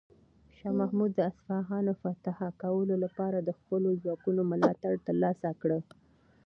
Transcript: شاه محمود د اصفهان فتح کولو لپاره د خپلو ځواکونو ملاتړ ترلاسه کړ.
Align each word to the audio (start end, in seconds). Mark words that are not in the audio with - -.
شاه 0.57 0.73
محمود 0.79 1.11
د 1.15 1.19
اصفهان 1.31 1.85
فتح 2.01 2.37
کولو 2.61 2.95
لپاره 3.03 3.37
د 3.41 3.49
خپلو 3.59 3.89
ځواکونو 4.01 4.41
ملاتړ 4.51 4.93
ترلاسه 5.07 5.49
کړ. 5.61 5.71